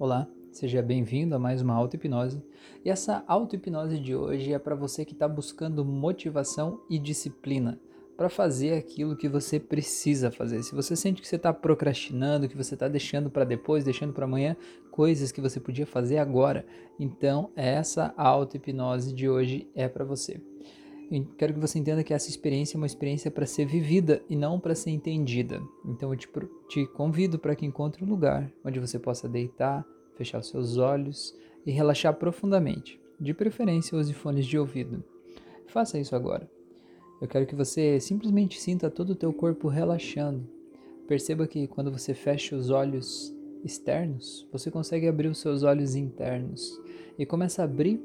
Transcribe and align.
Olá, 0.00 0.26
seja 0.50 0.80
bem-vindo 0.80 1.34
a 1.34 1.38
mais 1.38 1.60
uma 1.60 1.74
auto-hipnose. 1.74 2.42
E 2.82 2.88
essa 2.88 3.22
auto-hipnose 3.26 4.00
de 4.00 4.16
hoje 4.16 4.50
é 4.50 4.58
para 4.58 4.74
você 4.74 5.04
que 5.04 5.12
está 5.12 5.28
buscando 5.28 5.84
motivação 5.84 6.80
e 6.88 6.98
disciplina 6.98 7.78
para 8.16 8.30
fazer 8.30 8.72
aquilo 8.72 9.14
que 9.14 9.28
você 9.28 9.60
precisa 9.60 10.30
fazer. 10.30 10.62
Se 10.62 10.74
você 10.74 10.96
sente 10.96 11.20
que 11.20 11.28
você 11.28 11.36
está 11.36 11.52
procrastinando, 11.52 12.48
que 12.48 12.56
você 12.56 12.72
está 12.72 12.88
deixando 12.88 13.28
para 13.28 13.44
depois, 13.44 13.84
deixando 13.84 14.14
para 14.14 14.24
amanhã 14.24 14.56
coisas 14.90 15.30
que 15.30 15.40
você 15.42 15.60
podia 15.60 15.84
fazer 15.84 16.16
agora, 16.16 16.64
então 16.98 17.50
essa 17.54 18.14
auto-hipnose 18.16 19.12
de 19.12 19.28
hoje 19.28 19.68
é 19.74 19.86
para 19.86 20.02
você. 20.02 20.40
Eu 21.10 21.26
quero 21.36 21.54
que 21.54 21.60
você 21.60 21.76
entenda 21.76 22.04
que 22.04 22.14
essa 22.14 22.28
experiência 22.28 22.76
é 22.76 22.78
uma 22.78 22.86
experiência 22.86 23.30
para 23.30 23.44
ser 23.44 23.66
vivida 23.66 24.22
e 24.28 24.36
não 24.36 24.60
para 24.60 24.76
ser 24.76 24.90
entendida. 24.90 25.60
Então 25.84 26.12
eu 26.12 26.16
te, 26.16 26.28
te 26.68 26.86
convido 26.86 27.36
para 27.36 27.56
que 27.56 27.66
encontre 27.66 28.04
um 28.04 28.08
lugar 28.08 28.50
onde 28.64 28.78
você 28.78 28.96
possa 28.96 29.28
deitar, 29.28 29.84
fechar 30.16 30.38
os 30.38 30.48
seus 30.48 30.76
olhos 30.76 31.34
e 31.66 31.72
relaxar 31.72 32.14
profundamente. 32.14 33.00
De 33.18 33.34
preferência, 33.34 33.98
use 33.98 34.14
fones 34.14 34.46
de 34.46 34.56
ouvido. 34.56 35.02
Faça 35.66 35.98
isso 35.98 36.14
agora. 36.14 36.48
Eu 37.20 37.26
quero 37.26 37.44
que 37.44 37.56
você 37.56 37.98
simplesmente 37.98 38.60
sinta 38.60 38.88
todo 38.88 39.10
o 39.10 39.16
teu 39.16 39.32
corpo 39.32 39.68
relaxando. 39.68 40.48
Perceba 41.08 41.46
que 41.46 41.66
quando 41.66 41.90
você 41.90 42.14
fecha 42.14 42.54
os 42.54 42.70
olhos 42.70 43.34
externos, 43.64 44.46
você 44.52 44.70
consegue 44.70 45.08
abrir 45.08 45.28
os 45.28 45.38
seus 45.38 45.64
olhos 45.64 45.96
internos 45.96 46.80
e 47.18 47.26
começa 47.26 47.62
a 47.62 47.64
abrir 47.64 48.00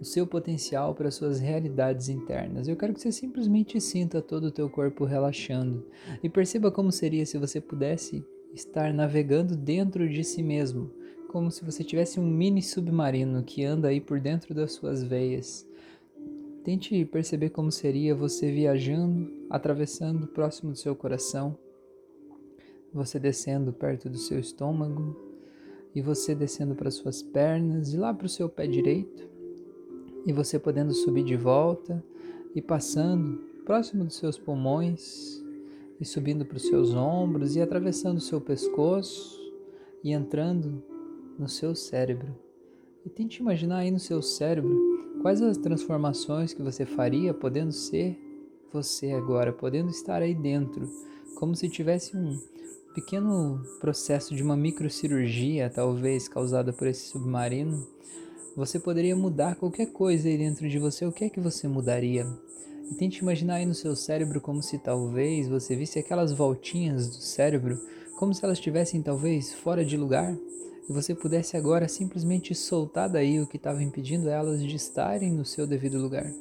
o 0.00 0.04
seu 0.04 0.26
potencial 0.26 0.94
para 0.94 1.10
suas 1.10 1.40
realidades 1.40 2.08
internas. 2.08 2.68
Eu 2.68 2.76
quero 2.76 2.92
que 2.92 3.00
você 3.00 3.10
simplesmente 3.10 3.80
sinta 3.80 4.20
todo 4.20 4.44
o 4.44 4.50
teu 4.50 4.68
corpo 4.68 5.04
relaxando 5.04 5.86
e 6.22 6.28
perceba 6.28 6.70
como 6.70 6.92
seria 6.92 7.24
se 7.24 7.38
você 7.38 7.60
pudesse 7.60 8.24
estar 8.54 8.92
navegando 8.92 9.56
dentro 9.56 10.08
de 10.08 10.22
si 10.22 10.42
mesmo, 10.42 10.90
como 11.28 11.50
se 11.50 11.64
você 11.64 11.82
tivesse 11.82 12.20
um 12.20 12.26
mini 12.26 12.62
submarino 12.62 13.42
que 13.42 13.64
anda 13.64 13.88
aí 13.88 14.00
por 14.00 14.20
dentro 14.20 14.54
das 14.54 14.72
suas 14.72 15.02
veias. 15.02 15.66
Tente 16.64 17.04
perceber 17.04 17.50
como 17.50 17.70
seria 17.70 18.14
você 18.14 18.50
viajando, 18.50 19.30
atravessando 19.48 20.26
próximo 20.26 20.72
do 20.72 20.78
seu 20.78 20.96
coração, 20.96 21.56
você 22.92 23.18
descendo 23.18 23.72
perto 23.72 24.08
do 24.08 24.18
seu 24.18 24.38
estômago 24.38 25.16
e 25.94 26.00
você 26.00 26.34
descendo 26.34 26.74
para 26.74 26.90
suas 26.90 27.22
pernas 27.22 27.92
e 27.92 27.96
lá 27.96 28.12
para 28.12 28.26
o 28.26 28.28
seu 28.28 28.48
pé 28.48 28.66
direito 28.66 29.35
e 30.26 30.32
você 30.32 30.58
podendo 30.58 30.92
subir 30.92 31.24
de 31.24 31.36
volta 31.36 32.04
e 32.54 32.60
passando 32.60 33.38
próximo 33.64 34.04
dos 34.04 34.16
seus 34.16 34.36
pulmões 34.36 35.42
e 36.00 36.04
subindo 36.04 36.44
para 36.44 36.56
os 36.56 36.66
seus 36.66 36.92
ombros 36.92 37.54
e 37.54 37.60
atravessando 37.60 38.18
o 38.18 38.20
seu 38.20 38.40
pescoço 38.40 39.40
e 40.02 40.12
entrando 40.12 40.82
no 41.38 41.48
seu 41.48 41.74
cérebro. 41.74 42.34
E 43.04 43.08
tente 43.08 43.40
imaginar 43.40 43.78
aí 43.78 43.90
no 43.90 44.00
seu 44.00 44.20
cérebro 44.20 44.76
quais 45.22 45.40
as 45.40 45.56
transformações 45.56 46.52
que 46.52 46.62
você 46.62 46.84
faria 46.84 47.32
podendo 47.32 47.72
ser 47.72 48.18
você 48.72 49.12
agora, 49.12 49.52
podendo 49.52 49.90
estar 49.90 50.20
aí 50.20 50.34
dentro, 50.34 50.88
como 51.36 51.54
se 51.54 51.68
tivesse 51.68 52.16
um 52.16 52.38
pequeno 52.94 53.62
processo 53.80 54.34
de 54.34 54.42
uma 54.42 54.56
microcirurgia, 54.56 55.70
talvez 55.70 56.28
causada 56.28 56.72
por 56.72 56.86
esse 56.86 57.08
submarino 57.08 57.86
você 58.56 58.80
poderia 58.80 59.14
mudar 59.14 59.54
qualquer 59.54 59.86
coisa 59.92 60.28
aí 60.28 60.38
dentro 60.38 60.66
de 60.66 60.78
você, 60.78 61.04
o 61.04 61.12
que 61.12 61.24
é 61.26 61.28
que 61.28 61.38
você 61.38 61.68
mudaria? 61.68 62.26
E 62.90 62.94
tente 62.94 63.20
imaginar 63.20 63.56
aí 63.56 63.66
no 63.66 63.74
seu 63.74 63.94
cérebro 63.94 64.40
como 64.40 64.62
se 64.62 64.78
talvez 64.78 65.46
você 65.46 65.76
visse 65.76 65.98
aquelas 65.98 66.32
voltinhas 66.32 67.06
do 67.06 67.16
cérebro, 67.16 67.78
como 68.18 68.32
se 68.32 68.42
elas 68.42 68.56
estivessem 68.56 69.02
talvez 69.02 69.52
fora 69.52 69.84
de 69.84 69.98
lugar, 69.98 70.34
e 70.88 70.92
você 70.92 71.14
pudesse 71.14 71.54
agora 71.54 71.86
simplesmente 71.86 72.54
soltar 72.54 73.10
daí 73.10 73.40
o 73.40 73.46
que 73.46 73.58
estava 73.58 73.82
impedindo 73.82 74.30
elas 74.30 74.62
de 74.62 74.74
estarem 74.74 75.30
no 75.30 75.44
seu 75.44 75.66
devido 75.66 75.98
lugar. 75.98 76.32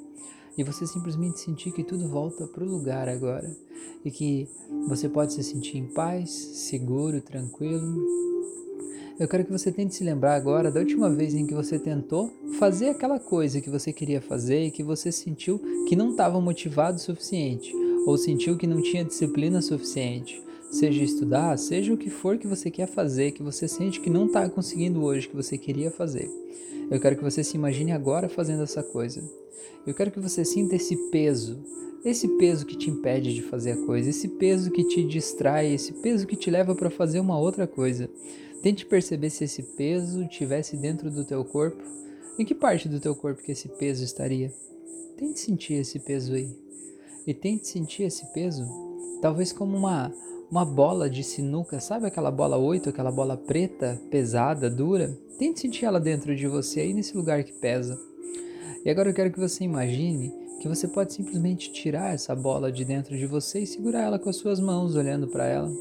E 0.58 0.63
você 0.63 0.88
simplesmente 0.88 1.41
sentir 1.41 1.73
que 1.73 1.83
tudo 1.83 2.08
volta 2.08 2.48
para 2.48 2.64
o 2.64 2.67
lugar 2.67 3.09
agora. 3.09 3.54
E 4.05 4.11
que 4.11 4.48
você 4.87 5.09
pode 5.09 5.33
se 5.33 5.43
sentir 5.43 5.80
em 5.80 5.87
paz, 5.87 6.30
seguro, 6.30 7.20
tranquilo, 7.20 8.35
eu 9.17 9.27
quero 9.30 9.45
que 9.45 9.52
você 9.52 9.71
tente 9.71 9.95
se 9.95 10.03
lembrar 10.03 10.36
agora 10.36 10.70
da 10.70 10.81
última 10.81 11.09
vez 11.09 11.33
em 11.33 11.48
que 11.48 11.53
você 11.53 11.80
tentou 11.80 12.33
fazer 12.59 12.89
aquela 12.89 13.17
coisa 13.17 13.61
que 13.61 13.70
você 13.70 13.93
queria 13.93 14.21
fazer 14.21 14.65
e 14.65 14.71
que 14.71 14.83
você 14.83 15.09
sentiu 15.11 15.58
que 15.87 15.95
não 15.95 16.11
estava 16.11 16.39
motivado 16.42 16.98
o 16.98 17.02
suficiente, 17.02 17.73
ou 18.05 18.17
sentiu 18.17 18.58
que 18.58 18.67
não 18.67 18.81
tinha 18.81 19.05
disciplina 19.05 19.61
suficiente. 19.61 20.43
Seja 20.70 21.02
estudar, 21.02 21.58
seja 21.58 21.93
o 21.93 21.98
que 21.98 22.09
for 22.09 22.37
que 22.37 22.48
você 22.48 22.70
quer 22.70 22.87
fazer, 22.87 23.31
que 23.31 23.42
você 23.42 23.67
sente 23.67 24.02
que 24.02 24.09
não 24.09 24.25
está 24.25 24.49
conseguindo 24.49 25.02
hoje, 25.02 25.30
que 25.30 25.36
você 25.36 25.58
queria 25.58 25.89
fazer. 25.89 26.30
Eu 26.92 26.99
quero 26.99 27.15
que 27.15 27.23
você 27.23 27.42
se 27.42 27.55
imagine 27.55 27.93
agora 27.93 28.27
fazendo 28.27 28.64
essa 28.64 28.83
coisa. 28.83 29.23
Eu 29.87 29.93
quero 29.93 30.11
que 30.11 30.20
você 30.20 30.43
sinta 30.43 30.75
esse 30.75 30.95
peso, 31.09 31.58
esse 32.04 32.27
peso 32.37 32.65
que 32.65 32.75
te 32.75 32.89
impede 32.89 33.33
de 33.33 33.42
fazer 33.43 33.71
a 33.71 33.86
coisa, 33.86 34.09
esse 34.09 34.27
peso 34.27 34.70
que 34.70 34.83
te 34.83 35.04
distrai, 35.04 35.73
esse 35.73 35.93
peso 35.93 36.27
que 36.27 36.36
te 36.36 36.52
leva 36.52 36.75
para 36.75 36.89
fazer 36.89 37.20
uma 37.20 37.39
outra 37.39 37.65
coisa. 37.65 38.09
Tente 38.61 38.86
perceber 38.86 39.30
se 39.30 39.43
esse 39.43 39.61
peso 39.61 40.23
estivesse 40.23 40.76
dentro 40.76 41.11
do 41.11 41.23
teu 41.23 41.43
corpo. 41.45 41.82
Em 42.38 42.45
que 42.45 42.55
parte 42.55 42.89
do 42.89 42.99
teu 42.99 43.16
corpo 43.16 43.42
que 43.42 43.52
esse 43.52 43.70
peso 43.70 44.04
estaria? 44.04 44.52
Tente 45.17 45.39
sentir 45.39 45.76
esse 45.76 45.99
peso 45.99 46.33
aí. 46.33 46.49
E 47.26 47.33
tente 47.33 47.67
sentir 47.67 48.04
esse 48.04 48.26
peso, 48.33 48.66
talvez 49.21 49.52
como 49.52 49.76
uma 49.76 50.11
uma 50.49 50.64
bola 50.64 51.10
de 51.10 51.23
sinuca, 51.23 51.80
sabe 51.80 52.05
aquela 52.05 52.32
bola 52.32 52.58
8, 52.58 52.89
aquela 52.89 53.11
bola 53.11 53.36
preta, 53.36 53.99
pesada, 54.11 54.70
dura? 54.70 55.17
Tente 55.37 55.60
sentir 55.60 55.86
ela 55.86 55.99
dentro 55.99 56.36
de 56.36 56.48
você 56.48 56.82
aí 56.82 56.93
nesse 56.93 57.17
lugar 57.17 57.43
que 57.43 57.52
pesa. 57.54 57.99
E 58.83 58.89
agora 58.89 59.10
eu 59.10 59.14
quero 59.14 59.32
que 59.32 59.39
você 59.39 59.64
imagine 59.64 60.32
que 60.61 60.67
você 60.67 60.87
pode 60.87 61.14
simplesmente 61.14 61.72
tirar 61.72 62.14
essa 62.14 62.36
bola 62.36 62.72
de 62.72 62.86
dentro 62.86 63.17
de 63.17 63.26
você 63.26 63.60
e 63.60 63.67
segurar 63.67 64.04
ela 64.04 64.20
com 64.20 64.30
as 64.30 64.37
suas 64.37 64.60
mãos, 64.60 64.95
olhando 64.95 65.27
para 65.27 65.45
ela. 65.45 65.72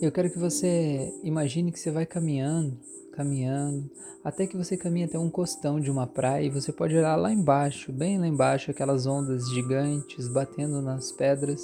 Eu 0.00 0.10
quero 0.10 0.30
que 0.30 0.38
você 0.38 1.12
imagine 1.22 1.70
que 1.70 1.78
você 1.78 1.90
vai 1.90 2.06
caminhando, 2.06 2.74
caminhando, 3.12 3.90
até 4.24 4.46
que 4.46 4.56
você 4.56 4.74
caminha 4.74 5.04
até 5.04 5.18
um 5.18 5.28
costão 5.28 5.78
de 5.78 5.90
uma 5.90 6.06
praia 6.06 6.46
e 6.46 6.48
você 6.48 6.72
pode 6.72 6.96
olhar 6.96 7.16
lá 7.16 7.30
embaixo, 7.30 7.92
bem 7.92 8.18
lá 8.18 8.26
embaixo, 8.26 8.70
aquelas 8.70 9.06
ondas 9.06 9.50
gigantes 9.50 10.26
batendo 10.26 10.80
nas 10.80 11.12
pedras. 11.12 11.60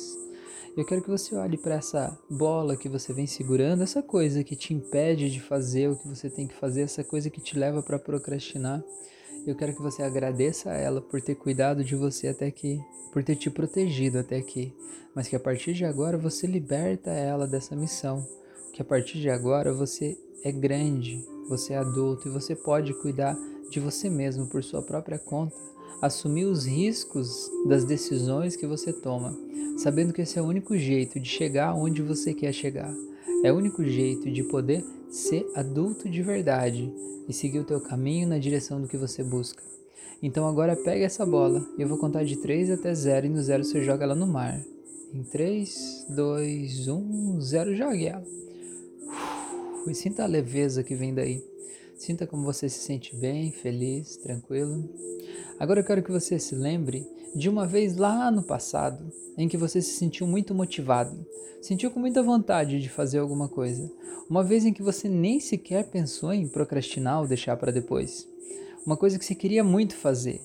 Eu 0.77 0.85
quero 0.85 1.01
que 1.01 1.09
você 1.09 1.35
olhe 1.35 1.57
para 1.57 1.77
essa 1.77 2.15
bola 2.29 2.77
que 2.77 2.91
você 2.91 3.11
vem 3.15 3.27
segurando, 3.27 3.83
essa 3.83 4.03
coisa 4.03 4.45
que 4.45 4.55
te 4.55 4.75
impede 4.75 5.31
de 5.31 5.41
fazer 5.41 5.89
o 5.89 5.97
que 5.97 6.07
você 6.07 6.29
tem 6.29 6.47
que 6.47 6.55
fazer, 6.55 6.83
essa 6.83 7.03
coisa 7.03 7.31
que 7.31 7.41
te 7.41 7.59
leva 7.59 7.83
para 7.83 7.99
procrastinar. 7.99 8.85
Eu 9.47 9.55
quero 9.55 9.73
que 9.73 9.81
você 9.81 10.03
agradeça 10.03 10.73
a 10.73 10.75
ela 10.75 11.01
por 11.01 11.23
ter 11.23 11.37
cuidado 11.37 11.85
de 11.85 11.95
você 11.95 12.27
até 12.27 12.47
aqui, 12.47 12.83
por 13.13 13.23
ter 13.23 13.37
te 13.37 13.49
protegido 13.49 14.19
até 14.19 14.39
aqui, 14.39 14.75
mas 15.15 15.29
que 15.29 15.37
a 15.37 15.41
partir 15.41 15.73
de 15.73 15.85
agora 15.85 16.19
você 16.19 16.49
liberta 16.49 17.11
ela 17.13 17.47
dessa 17.47 17.77
missão, 17.77 18.27
que 18.73 18.83
a 18.83 18.85
partir 18.85 19.21
de 19.21 19.31
agora 19.31 19.73
você 19.73 20.19
é 20.43 20.51
grande, 20.51 21.25
você 21.49 21.75
é 21.75 21.79
adulto 21.79 22.27
e 22.27 22.31
você 22.31 22.57
pode 22.57 22.93
cuidar 22.95 23.39
de 23.71 23.79
você 23.79 24.11
mesmo 24.11 24.49
por 24.49 24.65
sua 24.65 24.83
própria 24.83 25.17
conta, 25.19 25.55
assumir 26.03 26.47
os 26.47 26.67
riscos 26.67 27.49
das 27.69 27.85
decisões 27.85 28.57
que 28.57 28.67
você 28.67 28.93
toma, 28.93 29.33
sabendo 29.79 30.13
que 30.13 30.23
esse 30.23 30.41
é 30.41 30.43
o 30.43 30.47
único 30.47 30.77
jeito 30.77 31.21
de 31.21 31.29
chegar 31.29 31.73
onde 31.73 32.03
você 32.03 32.35
quer 32.35 32.53
chegar. 32.53 32.93
É 33.45 33.53
o 33.53 33.57
único 33.57 33.85
jeito 33.85 34.31
de 34.31 34.43
poder 34.43 34.85
ser 35.11 35.47
adulto 35.55 36.09
de 36.09 36.23
verdade 36.23 36.93
e 37.29 37.33
seguir 37.33 37.61
o 37.61 37.65
teu 37.65 37.81
caminho 37.81 38.29
na 38.29 38.39
direção 38.39 38.81
do 38.81 38.89
que 38.89 38.97
você 38.97 39.23
busca. 39.23 39.63
Então 40.23 40.47
agora 40.49 40.75
pega 40.75 41.05
essa 41.05 41.25
bola 41.27 41.65
e 41.79 41.83
eu 41.83 41.89
vou 41.89 41.99
contar 41.99 42.25
de 42.25 42.37
3 42.37 42.71
até 42.71 42.95
0 42.95 43.27
e 43.27 43.29
no 43.29 43.43
0 43.43 43.65
você 43.65 43.83
joga 43.83 44.05
ela 44.05 44.15
no 44.15 44.27
mar. 44.27 44.61
Em 45.13 45.23
3, 45.23 46.07
2, 46.11 46.89
1, 46.89 47.41
0, 47.41 47.77
jogue 47.77 48.07
ela. 48.07 48.25
E 49.87 49.95
sinta 49.95 50.25
a 50.25 50.27
leveza 50.27 50.83
que 50.83 50.95
vem 50.95 51.15
daí. 51.15 51.43
Sinta 51.97 52.27
como 52.27 52.45
você 52.45 52.69
se 52.69 52.81
sente 52.81 53.15
bem, 53.15 53.53
feliz, 53.53 54.17
tranquilo. 54.17 54.89
Agora 55.59 55.81
eu 55.81 55.85
quero 55.85 56.03
que 56.03 56.13
você 56.13 56.39
se 56.39 56.55
lembre 56.55 57.07
de 57.35 57.49
uma 57.49 57.67
vez 57.67 57.97
lá 57.97 58.31
no 58.31 58.43
passado 58.43 59.11
em 59.39 59.49
que 59.49 59.57
você 59.57 59.81
se 59.81 59.95
sentiu 59.95 60.27
muito 60.27 60.55
motivado, 60.55 61.27
sentiu 61.61 61.91
com 61.91 61.99
muita 61.99 62.23
vontade 62.23 62.81
de 62.81 62.89
fazer 62.89 63.19
alguma 63.19 63.49
coisa, 63.49 63.91
uma 64.29 64.45
vez 64.45 64.65
em 64.65 64.73
que 64.73 64.83
você 64.83 65.09
nem 65.09 65.41
sequer 65.41 65.85
pensou 65.85 66.33
em 66.33 66.47
procrastinar 66.49 67.21
ou 67.21 67.27
deixar 67.27 67.57
para 67.57 67.73
depois, 67.73 68.29
uma 68.85 68.97
coisa 68.97 69.19
que 69.19 69.25
você 69.25 69.35
queria 69.35 69.65
muito 69.65 69.95
fazer 69.97 70.41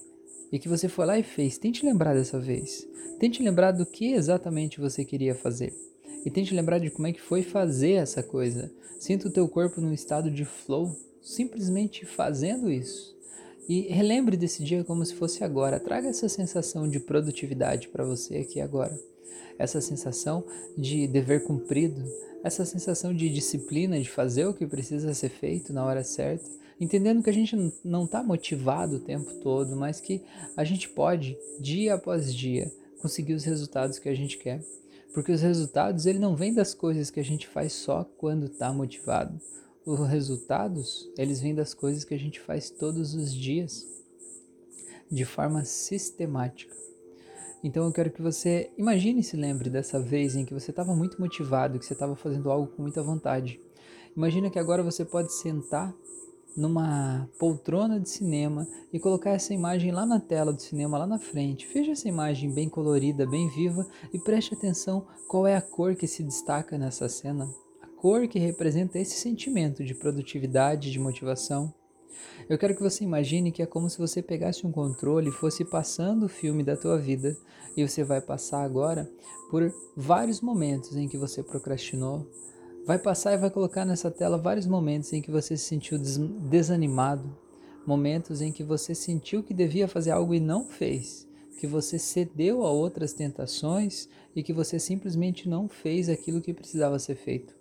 e 0.52 0.58
que 0.58 0.70
você 0.70 0.88
foi 0.88 1.06
lá 1.06 1.20
e 1.20 1.24
fez. 1.24 1.58
Tente 1.58 1.86
lembrar 1.86 2.14
dessa 2.14 2.40
vez, 2.40 2.88
tente 3.20 3.44
lembrar 3.44 3.72
do 3.72 3.86
que 3.86 4.14
exatamente 4.14 4.80
você 4.80 5.06
queria 5.06 5.36
fazer 5.36 5.74
e 6.26 6.30
tente 6.30 6.54
lembrar 6.54 6.80
de 6.80 6.90
como 6.90 7.08
é 7.08 7.14
que 7.14 7.22
foi 7.22 7.44
fazer 7.44 7.94
essa 7.94 8.24
coisa. 8.24 8.72
Sinta 9.00 9.28
o 9.28 9.32
teu 9.32 9.48
corpo 9.48 9.82
num 9.82 9.94
estado 9.94 10.30
de 10.30 10.46
flow, 10.46 10.96
simplesmente 11.22 12.06
fazendo 12.06 12.72
isso. 12.72 13.21
E 13.70 13.82
relembre 13.84 14.36
desse 14.36 14.64
dia 14.64 14.84
como 14.84 15.06
se 15.06 15.14
fosse 15.14 15.44
agora. 15.44 15.80
Traga 15.80 16.10
essa 16.10 16.28
sensação 16.28 16.90
de 16.90 17.00
produtividade 17.00 17.88
para 17.88 18.04
você 18.04 18.38
aqui 18.38 18.60
agora. 18.60 18.98
essa 19.58 19.80
sensação 19.80 20.44
de 20.78 21.08
dever 21.08 21.44
cumprido, 21.44 22.04
essa 22.44 22.66
sensação 22.66 23.14
de 23.14 23.30
disciplina, 23.30 24.00
de 24.00 24.10
fazer 24.10 24.46
o 24.46 24.54
que 24.54 24.66
precisa 24.66 25.14
ser 25.14 25.30
feito 25.30 25.72
na 25.72 25.86
hora 25.86 26.04
certa, 26.04 26.50
entendendo 26.80 27.22
que 27.22 27.30
a 27.30 27.34
gente 27.34 27.56
não 27.84 28.06
está 28.06 28.24
motivado 28.24 28.96
o 28.96 29.00
tempo 29.00 29.32
todo, 29.36 29.76
mas 29.76 30.02
que 30.02 30.24
a 30.58 30.64
gente 30.64 30.90
pode, 30.90 31.38
dia 31.60 31.94
após 31.94 32.34
dia, 32.34 32.72
conseguir 33.00 33.34
os 33.34 33.44
resultados 33.44 34.00
que 34.00 34.10
a 34.10 34.16
gente 34.16 34.38
quer. 34.38 34.64
Porque 35.14 35.32
os 35.32 35.42
resultados 35.42 36.06
ele 36.06 36.20
não 36.20 36.36
vêm 36.36 36.54
das 36.54 36.74
coisas 36.74 37.12
que 37.12 37.20
a 37.20 37.24
gente 37.24 37.48
faz 37.48 37.74
só 37.74 38.04
quando 38.18 38.46
está 38.46 38.72
motivado. 38.72 39.40
Os 39.86 40.08
resultados 40.08 41.10
eles 41.18 41.42
vêm 41.42 41.56
das 41.56 41.74
coisas 41.74 42.04
que 42.04 42.14
a 42.14 42.20
gente 42.20 42.40
faz 42.40 42.70
todos 42.70 43.16
os 43.16 43.34
dias, 43.34 43.88
de 45.10 45.26
forma 45.26 45.66
sistemática. 45.66 46.76
Então 47.64 47.86
eu 47.86 47.92
quero 47.92 48.12
que 48.12 48.22
você 48.22 48.72
imagine 48.78 49.22
e 49.22 49.24
se 49.24 49.36
lembre 49.36 49.70
dessa 49.70 50.00
vez 50.00 50.36
em 50.36 50.46
que 50.46 50.54
você 50.54 50.72
estava 50.72 50.96
muito 50.96 51.20
motivado, 51.20 51.78
que 51.78 51.86
você 51.86 51.94
estava 51.94 52.16
fazendo 52.16 52.50
algo 52.50 52.68
com 52.68 52.82
muita 52.82 53.04
vontade. 53.04 53.60
Imagina 54.16 54.50
que 54.50 54.60
agora 54.60 54.84
você 54.84 55.04
pode 55.04 55.34
sentar 55.34 55.94
numa 56.56 57.30
poltrona 57.40 58.00
de 58.00 58.10
cinema 58.10 58.68
e 58.92 59.00
colocar 59.00 59.32
essa 59.32 59.54
imagem 59.54 59.92
lá 59.92 60.06
na 60.06 60.20
tela 60.20 60.52
do 60.52 60.62
cinema, 60.62 60.98
lá 60.98 61.08
na 61.08 61.18
frente. 61.18 61.68
Veja 61.74 61.94
essa 61.94 62.08
imagem 62.08 62.52
bem 62.52 62.68
colorida, 62.68 63.26
bem 63.26 63.48
viva 63.50 63.88
e 64.14 64.20
preste 64.20 64.54
atenção 64.54 65.08
qual 65.28 65.48
é 65.48 65.56
a 65.56 65.62
cor 65.62 65.96
que 65.96 66.08
se 66.08 66.24
destaca 66.24 66.78
nessa 66.78 67.08
cena. 67.08 67.50
Cor 68.02 68.28
que 68.28 68.40
representa 68.40 68.98
esse 68.98 69.14
sentimento 69.14 69.84
de 69.84 69.94
produtividade, 69.94 70.90
de 70.90 70.98
motivação. 70.98 71.72
Eu 72.50 72.58
quero 72.58 72.76
que 72.76 72.82
você 72.82 73.04
imagine 73.04 73.52
que 73.52 73.62
é 73.62 73.66
como 73.68 73.88
se 73.92 74.00
você 74.00 74.24
pegasse 74.24 74.66
um 74.66 74.72
controle 74.72 75.30
e 75.30 75.32
fosse 75.32 75.64
passando 75.64 76.24
o 76.24 76.28
filme 76.28 76.64
da 76.64 76.76
tua 76.76 76.98
vida 76.98 77.38
e 77.78 77.88
você 77.88 78.04
vai 78.04 78.20
passar 78.20 78.64
agora 78.64 79.08
por 79.52 79.72
vários 79.96 80.42
momentos 80.42 80.98
em 80.98 81.08
que 81.08 81.16
você 81.16 81.44
procrastinou, 81.44 82.28
vai 82.88 82.98
passar 82.98 83.34
e 83.34 83.38
vai 83.38 83.52
colocar 83.52 83.86
nessa 83.86 84.10
tela 84.10 84.36
vários 84.36 84.66
momentos 84.66 85.14
em 85.14 85.22
que 85.22 85.30
você 85.30 85.56
se 85.56 85.66
sentiu 85.66 86.00
desanimado, 86.00 87.38
momentos 87.86 88.42
em 88.42 88.52
que 88.52 88.64
você 88.64 88.96
sentiu 88.96 89.44
que 89.44 89.54
devia 89.54 89.88
fazer 89.88 90.10
algo 90.10 90.34
e 90.34 90.40
não 90.40 90.66
fez, 90.66 91.28
que 91.60 91.68
você 91.68 92.00
cedeu 92.00 92.66
a 92.66 92.72
outras 92.72 93.14
tentações 93.14 94.10
e 94.36 94.42
que 94.42 94.54
você 94.54 94.80
simplesmente 94.80 95.48
não 95.48 95.70
fez 95.70 96.10
aquilo 96.10 96.42
que 96.42 96.52
precisava 96.52 96.98
ser 96.98 97.14
feito. 97.14 97.61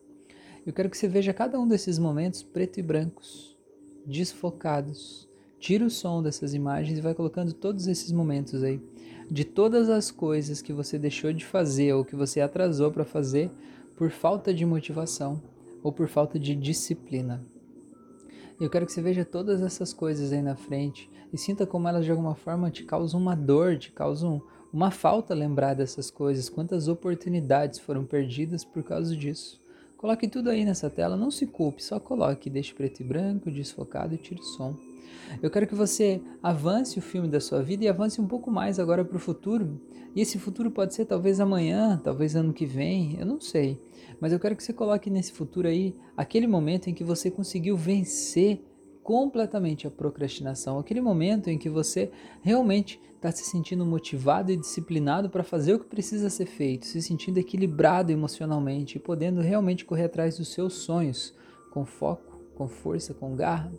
Eu 0.66 0.74
quero 0.74 0.90
que 0.90 0.96
você 0.98 1.08
veja 1.08 1.32
cada 1.32 1.58
um 1.58 1.66
desses 1.66 1.98
momentos 1.98 2.42
preto 2.42 2.78
e 2.78 2.82
brancos, 2.82 3.56
desfocados. 4.04 5.26
Tira 5.58 5.86
o 5.86 5.90
som 5.90 6.22
dessas 6.22 6.52
imagens 6.52 6.98
e 6.98 7.02
vai 7.02 7.14
colocando 7.14 7.54
todos 7.54 7.86
esses 7.86 8.12
momentos 8.12 8.62
aí. 8.62 8.80
De 9.30 9.44
todas 9.44 9.88
as 9.88 10.10
coisas 10.10 10.60
que 10.60 10.72
você 10.72 10.98
deixou 10.98 11.32
de 11.32 11.46
fazer 11.46 11.94
ou 11.94 12.04
que 12.04 12.14
você 12.14 12.42
atrasou 12.42 12.90
para 12.90 13.04
fazer, 13.06 13.50
por 13.96 14.10
falta 14.10 14.52
de 14.52 14.66
motivação 14.66 15.42
ou 15.82 15.92
por 15.92 16.08
falta 16.08 16.38
de 16.38 16.54
disciplina. 16.54 17.42
Eu 18.60 18.68
quero 18.68 18.84
que 18.84 18.92
você 18.92 19.00
veja 19.00 19.24
todas 19.24 19.62
essas 19.62 19.94
coisas 19.94 20.30
aí 20.30 20.42
na 20.42 20.56
frente 20.56 21.10
e 21.32 21.38
sinta 21.38 21.66
como 21.66 21.88
elas 21.88 22.04
de 22.04 22.10
alguma 22.10 22.34
forma 22.34 22.70
te 22.70 22.84
causam 22.84 23.18
uma 23.18 23.34
dor, 23.34 23.78
te 23.78 23.92
causam 23.92 24.42
uma 24.70 24.90
falta 24.90 25.34
lembrar 25.34 25.72
dessas 25.72 26.10
coisas, 26.10 26.50
quantas 26.50 26.86
oportunidades 26.86 27.78
foram 27.78 28.04
perdidas 28.04 28.62
por 28.62 28.82
causa 28.82 29.16
disso. 29.16 29.60
Coloque 30.00 30.26
tudo 30.26 30.48
aí 30.48 30.64
nessa 30.64 30.88
tela, 30.88 31.14
não 31.14 31.30
se 31.30 31.46
culpe, 31.46 31.84
só 31.84 32.00
coloque, 32.00 32.48
deixe 32.48 32.72
preto 32.72 33.00
e 33.00 33.04
branco, 33.04 33.50
desfocado 33.50 34.14
e 34.14 34.16
tire 34.16 34.40
o 34.40 34.42
som. 34.42 34.74
Eu 35.42 35.50
quero 35.50 35.66
que 35.66 35.74
você 35.74 36.22
avance 36.42 36.98
o 36.98 37.02
filme 37.02 37.28
da 37.28 37.38
sua 37.38 37.62
vida 37.62 37.84
e 37.84 37.88
avance 37.88 38.18
um 38.18 38.26
pouco 38.26 38.50
mais 38.50 38.78
agora 38.78 39.04
para 39.04 39.18
o 39.18 39.20
futuro. 39.20 39.78
E 40.16 40.22
esse 40.22 40.38
futuro 40.38 40.70
pode 40.70 40.94
ser 40.94 41.04
talvez 41.04 41.38
amanhã, 41.38 42.00
talvez 42.02 42.34
ano 42.34 42.54
que 42.54 42.64
vem, 42.64 43.20
eu 43.20 43.26
não 43.26 43.38
sei. 43.42 43.78
Mas 44.18 44.32
eu 44.32 44.40
quero 44.40 44.56
que 44.56 44.64
você 44.64 44.72
coloque 44.72 45.10
nesse 45.10 45.32
futuro 45.32 45.68
aí 45.68 45.94
aquele 46.16 46.46
momento 46.46 46.88
em 46.88 46.94
que 46.94 47.04
você 47.04 47.30
conseguiu 47.30 47.76
vencer 47.76 48.64
completamente 49.10 49.88
a 49.88 49.90
procrastinação, 49.90 50.78
aquele 50.78 51.00
momento 51.00 51.50
em 51.50 51.58
que 51.58 51.68
você 51.68 52.12
realmente 52.42 53.00
está 53.16 53.32
se 53.32 53.42
sentindo 53.42 53.84
motivado 53.84 54.52
e 54.52 54.56
disciplinado 54.56 55.28
para 55.28 55.42
fazer 55.42 55.74
o 55.74 55.80
que 55.80 55.86
precisa 55.86 56.30
ser 56.30 56.46
feito, 56.46 56.86
se 56.86 57.02
sentindo 57.02 57.38
equilibrado 57.38 58.12
emocionalmente 58.12 58.98
e 58.98 59.00
podendo 59.00 59.40
realmente 59.40 59.84
correr 59.84 60.04
atrás 60.04 60.38
dos 60.38 60.52
seus 60.52 60.74
sonhos 60.74 61.34
com 61.72 61.84
foco, 61.84 62.40
com 62.54 62.68
força, 62.68 63.12
com 63.12 63.34
garra. 63.34 63.72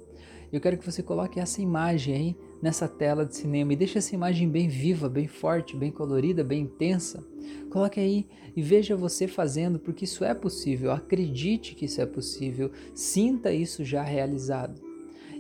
Eu 0.52 0.60
quero 0.60 0.78
que 0.78 0.86
você 0.86 1.02
coloque 1.02 1.40
essa 1.40 1.62
imagem 1.62 2.14
aí 2.14 2.38
nessa 2.62 2.86
tela 2.90 3.26
de 3.26 3.34
cinema 3.34 3.72
e 3.72 3.78
deixe 3.78 3.98
essa 3.98 4.14
imagem 4.14 4.50
bem 4.50 4.68
viva, 4.68 5.08
bem 5.08 5.30
forte, 5.30 5.78
bem 5.78 5.94
colorida, 5.94 6.44
bem 6.44 6.64
intensa. 6.64 7.26
Coloque 7.70 8.02
aí 8.02 8.28
e 8.54 8.62
veja 8.62 8.98
você 8.98 9.30
fazendo, 9.30 9.80
porque 9.80 10.04
isso 10.04 10.26
é 10.26 10.34
possível. 10.34 10.92
Acredite 10.92 11.74
que 11.74 11.86
isso 11.86 12.02
é 12.02 12.06
possível. 12.06 12.70
Sinta 12.94 13.54
isso 13.54 13.86
já 13.86 14.04
realizado. 14.04 14.91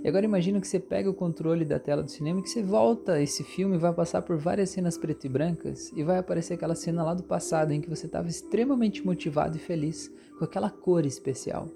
E 0.03 0.07
agora 0.07 0.25
imagina 0.25 0.59
que 0.59 0.67
você 0.67 0.79
pega 0.79 1.09
o 1.09 1.13
controle 1.13 1.63
da 1.63 1.77
tela 1.77 2.01
do 2.01 2.09
cinema 2.09 2.39
e 2.39 2.43
que 2.43 2.49
você 2.49 2.63
volta 2.63 3.21
esse 3.21 3.43
filme 3.43 3.77
vai 3.77 3.93
passar 3.93 4.23
por 4.23 4.35
várias 4.35 4.71
cenas 4.71 4.97
preto 4.97 5.25
e 5.25 5.29
brancas 5.29 5.91
e 5.95 6.03
vai 6.03 6.17
aparecer 6.17 6.55
aquela 6.55 6.73
cena 6.73 7.03
lá 7.03 7.13
do 7.13 7.23
passado 7.23 7.71
em 7.71 7.79
que 7.79 7.89
você 7.89 8.07
estava 8.07 8.27
extremamente 8.27 9.05
motivado 9.05 9.57
e 9.57 9.59
feliz 9.59 10.11
com 10.39 10.43
aquela 10.43 10.71
cor 10.71 11.05
especial. 11.05 11.69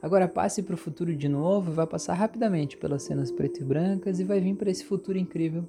Agora 0.00 0.28
passe 0.28 0.62
para 0.62 0.74
o 0.74 0.78
futuro 0.78 1.14
de 1.14 1.28
novo, 1.28 1.72
vai 1.72 1.86
passar 1.86 2.14
rapidamente 2.14 2.76
pelas 2.76 3.02
cenas 3.02 3.32
preto 3.32 3.60
e 3.60 3.64
brancas 3.64 4.20
e 4.20 4.24
vai 4.24 4.40
vir 4.40 4.54
para 4.54 4.70
esse 4.70 4.84
futuro 4.84 5.18
incrível. 5.18 5.68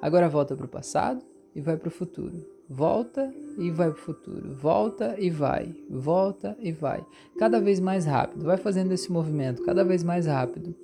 Agora 0.00 0.28
volta 0.28 0.56
para 0.56 0.66
o 0.66 0.68
passado 0.68 1.22
e 1.54 1.60
vai 1.60 1.76
para 1.76 1.88
o 1.88 1.90
futuro. 1.90 2.46
Volta 2.68 3.32
e 3.58 3.70
vai 3.70 3.90
para 3.90 3.98
o 3.98 4.02
futuro. 4.02 4.54
Volta 4.54 5.16
e 5.18 5.30
vai. 5.30 5.74
Volta 5.88 6.56
e 6.60 6.72
vai. 6.72 7.04
Cada 7.38 7.60
vez 7.60 7.80
mais 7.80 8.06
rápido. 8.06 8.44
Vai 8.44 8.56
fazendo 8.56 8.92
esse 8.92 9.10
movimento 9.10 9.62
cada 9.62 9.84
vez 9.84 10.02
mais 10.02 10.26
rápido. 10.26 10.74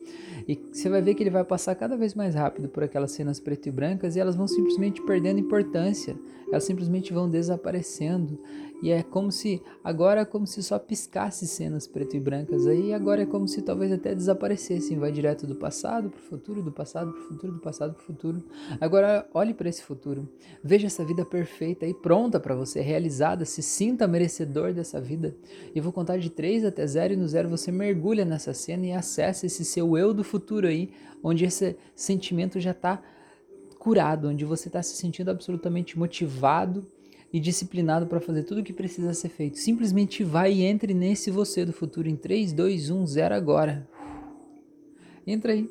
E 0.49 0.59
você 0.73 0.89
vai 0.89 1.03
ver 1.03 1.15
que 1.15 1.23
ele 1.23 1.31
vai 1.31 1.45
passar 1.45 1.75
cada 1.75 1.97
vez 1.97 2.15
mais 2.15 2.35
rápido 2.35 2.69
por 2.69 2.83
aquelas 2.83 3.13
cenas 3.13 3.39
preto 3.39 3.69
e 3.69 3.73
brancas 3.73 4.17
e 4.17 4.21
elas 4.21 4.37
vão 4.37 4.49
simplesmente 4.49 5.03
perdendo 5.03 5.41
importância. 5.41 6.17
Elas 6.51 6.65
simplesmente 6.65 7.13
vão 7.13 7.31
desaparecendo. 7.31 8.39
E 8.83 8.91
é 8.91 9.03
como 9.03 9.31
se 9.31 9.63
agora 9.85 10.23
é 10.23 10.25
como 10.25 10.47
se 10.47 10.63
só 10.63 10.79
piscasse 10.79 11.47
cenas 11.47 11.87
preto 11.87 12.17
e 12.17 12.21
brancas 12.21 12.67
aí, 12.67 12.95
agora 12.95 13.23
é 13.23 13.27
como 13.27 13.47
se 13.47 13.61
talvez 13.61 13.93
até 13.93 14.15
desaparecessem, 14.15 14.99
vai 14.99 15.13
direto 15.13 15.47
do 15.47 15.55
passado 15.55 16.09
para 16.09 16.19
o 16.19 16.23
futuro, 16.23 16.63
do 16.63 16.73
passado 16.73 17.13
para 17.13 17.21
o 17.21 17.25
futuro, 17.25 17.53
do 17.53 17.61
passado 17.61 17.93
para 17.93 18.03
o 18.03 18.05
futuro. 18.05 18.43
Agora 18.81 19.29
olhe 19.35 19.53
para 19.53 19.69
esse 19.69 19.83
futuro. 19.83 20.29
Veja 20.65 20.87
essa 20.87 21.05
vida 21.05 21.25
perfeita 21.25 21.87
e 21.87 21.93
pronta 21.93 22.41
para 22.41 22.55
você, 22.61 22.81
realizada, 22.81 23.45
se 23.45 23.63
sinta 23.63 24.07
merecedor 24.07 24.73
dessa 24.73 25.01
vida. 25.01 25.35
E 25.75 25.81
vou 25.81 25.93
contar 25.93 26.19
de 26.19 26.31
3 26.31 26.65
até 26.65 26.87
0 26.87 27.15
e 27.15 27.17
no 27.17 27.27
0 27.27 27.49
você 27.49 27.73
mergulha 27.73 28.25
nessa 28.25 28.53
cena 28.53 28.87
e 28.87 28.93
acessa 28.93 29.47
esse 29.47 29.65
seu 29.65 29.97
eu 29.97 30.13
do 30.13 30.23
futuro 30.23 30.67
aí, 30.67 30.91
onde 31.23 31.45
esse 31.45 31.77
sentimento 31.95 32.61
já 32.61 32.73
está 32.73 33.03
curado, 33.79 34.29
onde 34.29 34.45
você 34.45 34.69
está 34.69 34.83
se 34.83 34.95
sentindo 34.97 35.31
absolutamente 35.31 35.99
motivado 35.99 36.87
e 37.33 37.41
disciplinado 37.41 38.07
para 38.07 38.21
fazer 38.21 38.43
tudo 38.43 38.61
o 38.61 38.65
que 38.65 38.73
precisa 38.73 39.15
ser 39.15 39.29
feito. 39.29 39.59
Simplesmente 39.59 40.23
vai 40.23 40.53
e 40.53 40.63
entre 40.63 40.93
nesse 40.93 41.31
você 41.31 41.65
do 41.65 41.73
futuro 41.73 42.09
em 42.09 42.17
3, 42.17 42.53
2, 42.53 42.91
1, 42.91 43.07
0 43.07 43.35
agora. 43.35 43.89
Entra 45.27 45.53
aí. 45.53 45.69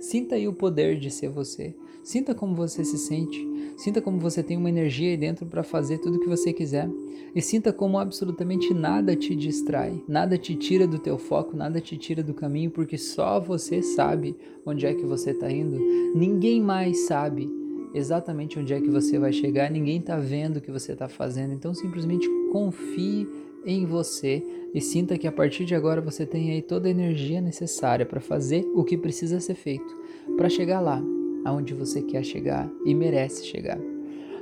Sinta 0.00 0.36
aí 0.36 0.48
o 0.48 0.52
poder 0.52 0.98
de 0.98 1.10
ser 1.10 1.28
você. 1.28 1.74
Sinta 2.02 2.34
como 2.34 2.54
você 2.54 2.84
se 2.84 2.96
sente. 2.96 3.49
Sinta 3.80 4.02
como 4.02 4.18
você 4.18 4.42
tem 4.42 4.58
uma 4.58 4.68
energia 4.68 5.08
aí 5.08 5.16
dentro 5.16 5.46
para 5.46 5.62
fazer 5.62 5.96
tudo 5.96 6.18
o 6.18 6.20
que 6.20 6.28
você 6.28 6.52
quiser. 6.52 6.86
E 7.34 7.40
sinta 7.40 7.72
como 7.72 7.98
absolutamente 7.98 8.74
nada 8.74 9.16
te 9.16 9.34
distrai, 9.34 10.04
nada 10.06 10.36
te 10.36 10.54
tira 10.54 10.86
do 10.86 10.98
teu 10.98 11.16
foco, 11.16 11.56
nada 11.56 11.80
te 11.80 11.96
tira 11.96 12.22
do 12.22 12.34
caminho, 12.34 12.70
porque 12.70 12.98
só 12.98 13.40
você 13.40 13.80
sabe 13.80 14.36
onde 14.66 14.84
é 14.84 14.92
que 14.92 15.06
você 15.06 15.30
está 15.30 15.50
indo. 15.50 15.78
Ninguém 16.14 16.60
mais 16.60 17.06
sabe 17.06 17.48
exatamente 17.94 18.58
onde 18.58 18.74
é 18.74 18.80
que 18.82 18.90
você 18.90 19.18
vai 19.18 19.32
chegar, 19.32 19.70
ninguém 19.70 19.96
está 19.96 20.18
vendo 20.18 20.58
o 20.58 20.60
que 20.60 20.70
você 20.70 20.92
está 20.92 21.08
fazendo, 21.08 21.54
então 21.54 21.72
simplesmente 21.72 22.28
confie 22.52 23.26
em 23.64 23.86
você 23.86 24.44
e 24.74 24.80
sinta 24.82 25.16
que 25.16 25.26
a 25.26 25.32
partir 25.32 25.64
de 25.64 25.74
agora 25.74 26.02
você 26.02 26.26
tem 26.26 26.50
aí 26.50 26.60
toda 26.60 26.86
a 26.86 26.90
energia 26.90 27.40
necessária 27.40 28.04
para 28.04 28.20
fazer 28.20 28.62
o 28.74 28.84
que 28.84 28.98
precisa 28.98 29.40
ser 29.40 29.54
feito 29.54 29.96
para 30.36 30.50
chegar 30.50 30.80
lá 30.80 31.02
aonde 31.44 31.74
você 31.74 32.02
quer 32.02 32.24
chegar 32.24 32.70
e 32.84 32.94
merece 32.94 33.46
chegar. 33.46 33.78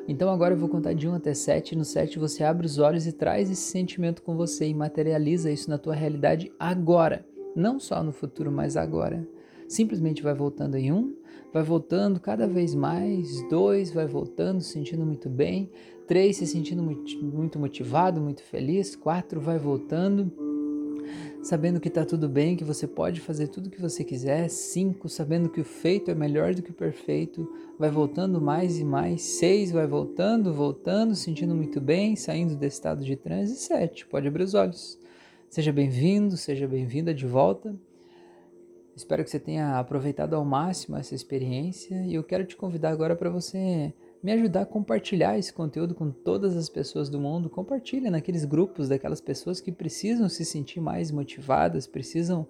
Então 0.08 0.30
agora 0.30 0.54
eu 0.54 0.58
vou 0.58 0.70
contar 0.70 0.94
de 0.94 1.06
1 1.06 1.14
até 1.14 1.34
7. 1.34 1.76
No 1.76 1.84
7 1.84 2.18
você 2.18 2.42
abre 2.42 2.66
os 2.66 2.78
olhos 2.78 3.06
e 3.06 3.12
traz 3.12 3.50
esse 3.50 3.60
sentimento 3.60 4.22
com 4.22 4.36
você 4.36 4.66
e 4.66 4.74
materializa 4.74 5.50
isso 5.50 5.68
na 5.68 5.76
tua 5.76 5.94
realidade 5.94 6.50
agora. 6.58 7.26
Não 7.54 7.78
só 7.78 8.02
no 8.02 8.12
futuro, 8.12 8.50
mas 8.50 8.76
agora. 8.76 9.26
Simplesmente 9.68 10.22
vai 10.22 10.32
voltando 10.32 10.76
em 10.76 10.90
1, 10.90 11.14
vai 11.52 11.62
voltando 11.62 12.18
cada 12.18 12.46
vez 12.46 12.74
mais, 12.74 13.46
dois, 13.50 13.92
vai 13.92 14.06
voltando, 14.06 14.62
se 14.62 14.72
sentindo 14.72 15.04
muito 15.04 15.28
bem, 15.28 15.70
três, 16.06 16.38
se 16.38 16.46
sentindo 16.46 16.82
muito 16.82 17.58
motivado, 17.58 18.18
muito 18.18 18.42
feliz, 18.42 18.96
quatro, 18.96 19.38
vai 19.40 19.58
voltando, 19.58 20.32
sabendo 21.42 21.80
que 21.80 21.88
está 21.88 22.04
tudo 22.04 22.28
bem, 22.28 22.56
que 22.56 22.64
você 22.64 22.86
pode 22.86 23.20
fazer 23.20 23.48
tudo 23.48 23.66
o 23.66 23.70
que 23.70 23.80
você 23.80 24.04
quiser. 24.04 24.48
Cinco, 24.48 25.08
sabendo 25.08 25.48
que 25.48 25.60
o 25.60 25.64
feito 25.64 26.10
é 26.10 26.14
melhor 26.14 26.54
do 26.54 26.62
que 26.62 26.70
o 26.70 26.74
perfeito. 26.74 27.50
Vai 27.78 27.90
voltando 27.90 28.40
mais 28.40 28.78
e 28.78 28.84
mais. 28.84 29.22
Seis, 29.22 29.70
vai 29.70 29.86
voltando, 29.86 30.52
voltando, 30.52 31.14
sentindo 31.14 31.54
muito 31.54 31.80
bem, 31.80 32.16
saindo 32.16 32.56
desse 32.56 32.76
estado 32.76 33.04
de 33.04 33.16
transe. 33.16 33.54
E 33.54 33.56
sete, 33.56 34.06
pode 34.06 34.28
abrir 34.28 34.44
os 34.44 34.54
olhos. 34.54 34.98
Seja 35.48 35.72
bem-vindo, 35.72 36.36
seja 36.36 36.66
bem-vinda 36.68 37.14
de 37.14 37.26
volta. 37.26 37.74
Espero 38.94 39.22
que 39.22 39.30
você 39.30 39.38
tenha 39.38 39.78
aproveitado 39.78 40.34
ao 40.34 40.44
máximo 40.44 40.96
essa 40.96 41.14
experiência 41.14 42.04
e 42.04 42.14
eu 42.14 42.24
quero 42.24 42.44
te 42.44 42.56
convidar 42.56 42.90
agora 42.90 43.14
para 43.14 43.30
você 43.30 43.94
me 44.22 44.32
ajudar 44.32 44.62
a 44.62 44.66
compartilhar 44.66 45.38
esse 45.38 45.52
conteúdo 45.52 45.94
com 45.94 46.10
todas 46.10 46.56
as 46.56 46.68
pessoas 46.68 47.08
do 47.08 47.20
mundo. 47.20 47.48
Compartilha 47.48 48.10
naqueles 48.10 48.44
grupos 48.44 48.88
daquelas 48.88 49.20
pessoas 49.20 49.60
que 49.60 49.70
precisam 49.70 50.28
se 50.28 50.44
sentir 50.44 50.80
mais 50.80 51.10
motivadas, 51.10 51.86
precisam 51.86 52.46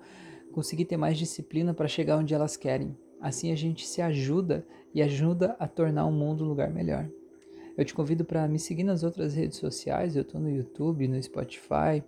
conseguir 0.52 0.86
ter 0.86 0.96
mais 0.96 1.18
disciplina 1.18 1.74
para 1.74 1.86
chegar 1.86 2.16
onde 2.16 2.34
elas 2.34 2.56
querem. 2.56 2.96
Assim 3.20 3.52
a 3.52 3.56
gente 3.56 3.86
se 3.86 4.00
ajuda 4.00 4.66
e 4.94 5.02
ajuda 5.02 5.56
a 5.58 5.68
tornar 5.68 6.06
o 6.06 6.12
mundo 6.12 6.44
um 6.44 6.48
lugar 6.48 6.70
melhor. 6.70 7.08
Eu 7.76 7.84
te 7.84 7.94
convido 7.94 8.24
para 8.24 8.48
me 8.48 8.58
seguir 8.58 8.82
nas 8.82 9.04
outras 9.04 9.34
redes 9.34 9.58
sociais. 9.58 10.16
Eu 10.16 10.22
estou 10.22 10.40
no 10.40 10.50
YouTube, 10.50 11.06
no 11.06 11.22
Spotify, 11.22 12.02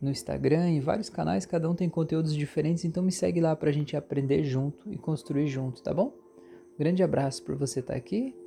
no 0.00 0.10
Instagram, 0.10 0.68
em 0.68 0.80
vários 0.80 1.08
canais. 1.08 1.46
Cada 1.46 1.70
um 1.70 1.74
tem 1.74 1.88
conteúdos 1.88 2.34
diferentes, 2.34 2.84
então 2.84 3.02
me 3.02 3.12
segue 3.12 3.40
lá 3.40 3.56
para 3.56 3.70
a 3.70 3.72
gente 3.72 3.96
aprender 3.96 4.44
junto 4.44 4.92
e 4.92 4.98
construir 4.98 5.46
junto, 5.46 5.82
tá 5.82 5.94
bom? 5.94 6.12
Grande 6.78 7.02
abraço 7.02 7.42
por 7.44 7.56
você 7.56 7.80
estar 7.80 7.94
tá 7.94 7.98
aqui 7.98 8.34